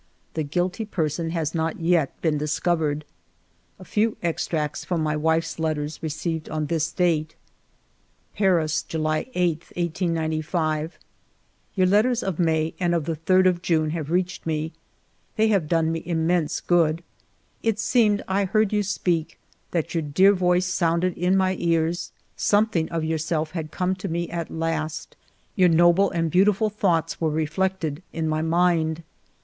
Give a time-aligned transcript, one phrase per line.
[0.33, 3.05] The guilty person has not yet been discovered.
[3.77, 7.35] A few extracts from my wife's letters received on this date:—
[8.35, 10.97] Paris, July 8, 1895.
[11.75, 14.73] "Your letters of May and of the 3d of June have reached me.
[15.35, 17.03] They have done me immense good.
[17.61, 19.37] It seemed I heard you speak,
[19.69, 24.29] that your dear voice sounded in my ears; something of yourself had come to me
[24.31, 25.15] at last,
[25.55, 29.03] your noble and beautiful thoughts were reflected in my mind.